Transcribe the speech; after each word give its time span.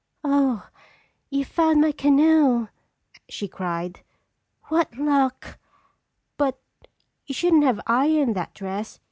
"Oh, 0.23 0.67
you 1.29 1.45
found 1.45 1.79
my 1.79 1.91
canoe!" 1.91 2.69
she 3.29 3.47
cried. 3.47 3.99
"What 4.63 4.95
luck! 4.97 5.59
But 6.37 6.59
you 7.27 7.35
shouldn't 7.35 7.65
have 7.65 7.79
ironed 7.85 8.35
that 8.35 8.55
dress. 8.55 8.99